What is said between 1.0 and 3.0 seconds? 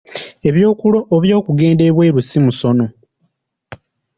Eby’okugenda ebweru si musono